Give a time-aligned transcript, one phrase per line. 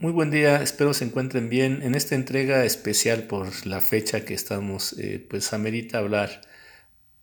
[0.00, 1.82] Muy buen día, espero se encuentren bien.
[1.82, 6.42] En esta entrega especial por la fecha que estamos, eh, pues amerita hablar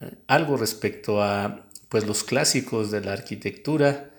[0.01, 4.11] eh, algo respecto a pues los clásicos de la arquitectura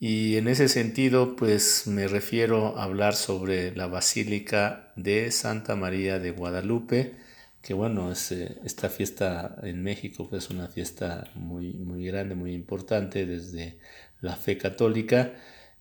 [0.00, 6.18] y en ese sentido pues me refiero a hablar sobre la Basílica de Santa María
[6.18, 7.14] de Guadalupe,
[7.60, 12.34] que bueno, es, eh, esta fiesta en México pues, es una fiesta muy, muy grande,
[12.34, 13.78] muy importante desde
[14.22, 15.34] la fe católica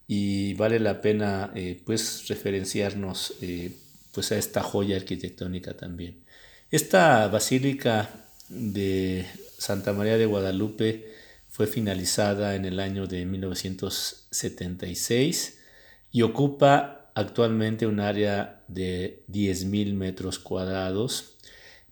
[0.08, 3.74] y vale la pena eh, pues referenciarnos eh,
[4.14, 6.24] pues a esta joya arquitectónica también.
[6.71, 8.10] Esta basílica
[8.50, 9.25] de
[9.57, 11.14] Santa María de Guadalupe
[11.50, 15.60] fue finalizada en el año de 1976
[16.12, 21.36] y ocupa actualmente un área de 10.000 metros cuadrados.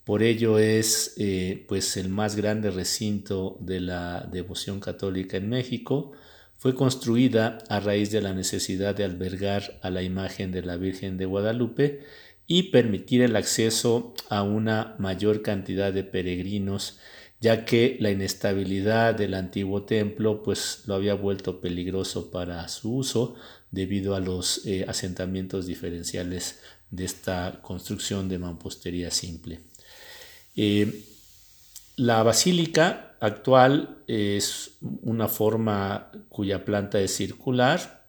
[0.04, 6.12] Por ello es eh, pues el más grande recinto de la devoción católica en México
[6.58, 11.18] fue construida a raíz de la necesidad de albergar a la imagen de la Virgen
[11.18, 12.02] de Guadalupe
[12.48, 17.00] y permitir el acceso a una mayor cantidad de peregrinos,
[17.42, 23.36] ya que la inestabilidad del antiguo templo pues lo había vuelto peligroso para su uso
[23.72, 26.60] debido a los eh, asentamientos diferenciales
[26.92, 29.60] de esta construcción de mampostería simple.
[30.56, 31.04] Eh,
[31.96, 38.06] la basílica actual es una forma cuya planta es circular.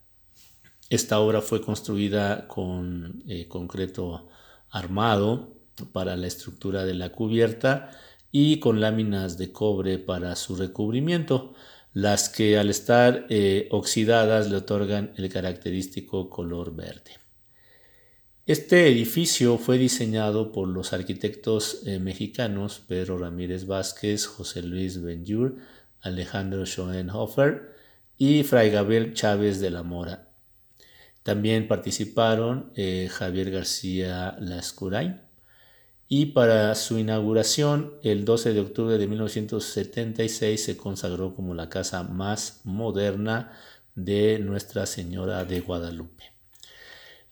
[0.91, 4.29] Esta obra fue construida con eh, concreto
[4.71, 5.55] armado
[5.93, 7.91] para la estructura de la cubierta
[8.33, 11.55] y con láminas de cobre para su recubrimiento,
[11.93, 17.26] las que al estar eh, oxidadas le otorgan el característico color verde.
[18.47, 25.57] Este edificio fue diseñado por los arquitectos eh, mexicanos Pedro Ramírez Vázquez, José Luis Benjur,
[26.01, 27.75] Alejandro Schoenhofer
[28.17, 30.29] y Fray Gabriel Chávez de la Mora.
[31.25, 35.23] También participaron eh, Javier García Lascurain
[36.07, 42.05] y para su inauguración el 12 de octubre de 1976 se consagró como la casa
[42.05, 43.59] más moderna
[43.97, 46.36] de Nuestra Señora de Guadalupe.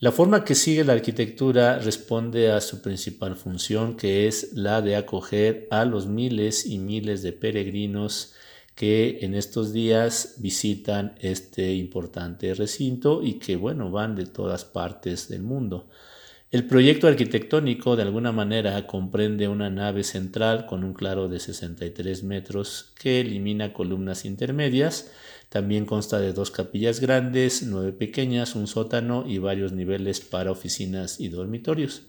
[0.00, 4.96] La forma que sigue la arquitectura responde a su principal función, que es la de
[4.96, 8.34] acoger a los miles y miles de peregrinos
[8.74, 15.28] que en estos días visitan este importante recinto y que, bueno, van de todas partes
[15.28, 15.88] del mundo.
[16.54, 22.22] El proyecto arquitectónico de alguna manera comprende una nave central con un claro de 63
[22.22, 25.10] metros que elimina columnas intermedias
[25.48, 31.18] también consta de dos capillas grandes, nueve pequeñas, un sótano y varios niveles para oficinas
[31.18, 32.02] y dormitorios.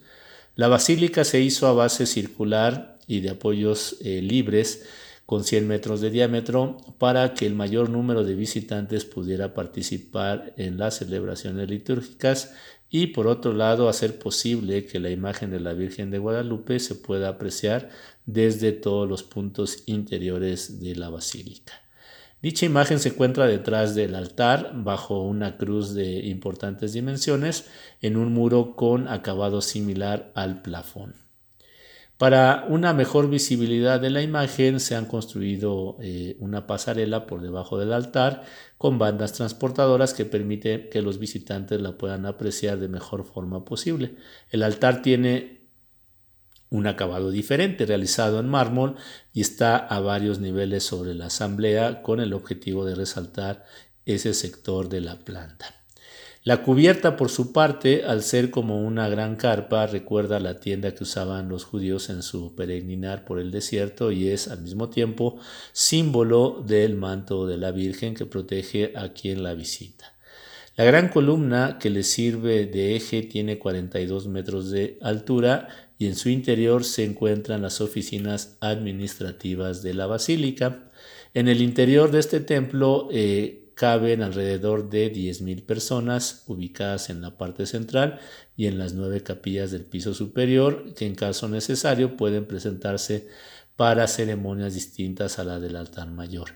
[0.55, 4.85] La basílica se hizo a base circular y de apoyos eh, libres
[5.25, 10.78] con 100 metros de diámetro para que el mayor número de visitantes pudiera participar en
[10.78, 12.53] las celebraciones litúrgicas
[12.90, 16.96] y por otro lado hacer posible que la imagen de la Virgen de Guadalupe se
[16.96, 17.90] pueda apreciar
[18.25, 21.73] desde todos los puntos interiores de la basílica.
[22.41, 27.68] Dicha imagen se encuentra detrás del altar, bajo una cruz de importantes dimensiones,
[28.01, 31.24] en un muro con acabado similar al plafón.
[32.17, 37.77] Para una mejor visibilidad de la imagen se han construido eh, una pasarela por debajo
[37.77, 38.43] del altar
[38.77, 44.15] con bandas transportadoras que permite que los visitantes la puedan apreciar de mejor forma posible.
[44.49, 45.67] El altar tiene
[46.69, 48.95] un acabado diferente realizado en mármol
[49.33, 53.65] y está a varios niveles sobre la asamblea con el objetivo de resaltar
[54.05, 55.84] ese sector de la planta.
[56.45, 61.01] La cubierta, por su parte, al ser como una gran carpa, recuerda la tienda que
[61.01, 65.39] usaban los judíos en su peregrinar por el desierto y es al mismo tiempo
[65.72, 70.13] símbolo del manto de la Virgen que protege a quien la visita.
[70.75, 76.16] La gran columna que le sirve de eje tiene 42 metros de altura y en
[76.16, 80.91] su interior se encuentran las oficinas administrativas de la basílica.
[81.34, 87.37] En el interior de este templo eh, caben alrededor de 10.000 personas ubicadas en la
[87.37, 88.19] parte central
[88.55, 93.27] y en las nueve capillas del piso superior que en caso necesario pueden presentarse
[93.75, 96.51] para ceremonias distintas a la del altar mayor.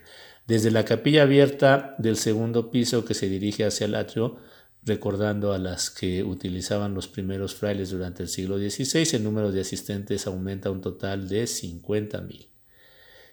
[0.46, 4.38] Desde la capilla abierta del segundo piso que se dirige hacia el atrio,
[4.82, 9.60] recordando a las que utilizaban los primeros frailes durante el siglo XVI, el número de
[9.60, 12.48] asistentes aumenta a un total de 50.000.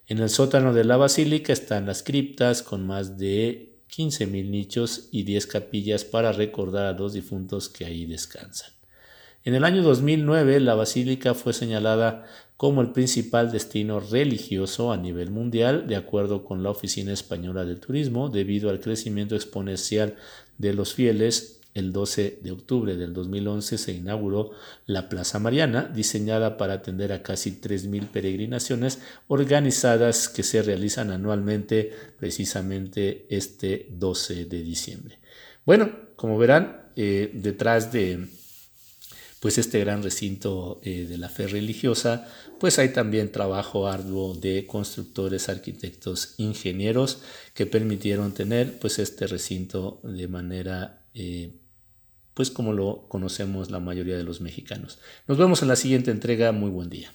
[0.07, 5.23] En el sótano de la basílica están las criptas con más de 15.000 nichos y
[5.23, 8.71] 10 capillas para recordar a los difuntos que ahí descansan.
[9.43, 12.25] En el año 2009 la basílica fue señalada
[12.57, 17.75] como el principal destino religioso a nivel mundial, de acuerdo con la Oficina Española de
[17.75, 20.15] Turismo, debido al crecimiento exponencial
[20.57, 24.51] de los fieles el 12 de octubre del 2011 se inauguró
[24.85, 31.91] la Plaza Mariana, diseñada para atender a casi 3.000 peregrinaciones organizadas que se realizan anualmente
[32.17, 35.19] precisamente este 12 de diciembre.
[35.65, 38.27] Bueno, como verán, eh, detrás de
[39.39, 42.27] pues este gran recinto eh, de la fe religiosa,
[42.59, 47.21] pues hay también trabajo arduo de constructores, arquitectos, ingenieros
[47.53, 51.51] que permitieron tener pues este recinto de manera eh,
[52.37, 54.99] pues como lo conocemos la mayoría de los mexicanos.
[55.27, 56.51] Nos vemos en la siguiente entrega.
[56.51, 57.11] Muy buen día.